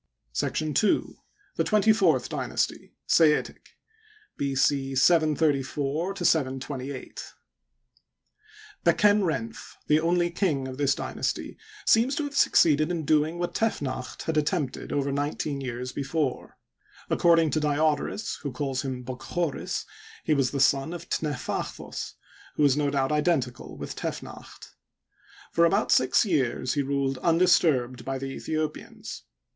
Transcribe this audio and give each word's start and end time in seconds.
§2. 0.75 1.17
The 1.57 1.63
Twenty 1.63 1.93
fourth 1.93 2.27
Dynasty— 2.27 2.95
Sattic 3.07 3.75
(b. 4.35 4.55
C. 4.55 4.95
134 4.95 6.15
12^, 6.15 7.31
Bekenrenf, 8.83 9.73
the 9.85 9.99
only 9.99 10.31
king 10.31 10.67
of 10.67 10.79
this 10.79 10.95
dynasty, 10.95 11.55
seems 11.85 12.15
to 12.15 12.23
have 12.23 12.35
succeeded 12.35 12.89
in 12.89 13.05
doing 13.05 13.37
what 13.37 13.53
Tefnacht 13.53 14.23
had 14.23 14.37
attempted 14.37 14.91
over 14.91 15.11
nineteen 15.11 15.61
years 15.61 15.91
before. 15.91 16.57
According 17.11 17.51
to 17.51 17.59
Diodorus, 17.59 18.37
who 18.37 18.51
calls 18.51 18.81
him 18.81 19.03
Bokchoris, 19.05 19.85
he 20.23 20.33
was 20.33 20.49
the 20.49 20.59
son 20.59 20.93
of 20.93 21.09
Tnefachthos, 21.09 22.13
who 22.55 22.65
is 22.65 22.75
no 22.75 22.89
doubt 22.89 23.11
identical 23.11 23.77
with 23.77 23.95
Tefnacht. 23.95 24.69
For 25.51 25.63
about 25.63 25.91
six 25.91 26.25
years 26.25 26.73
he 26.73 26.81
ruled 26.81 27.19
undisturbed 27.19 28.03
by 28.03 28.17
the 28.17 28.35
Aethiopians. 28.35 29.21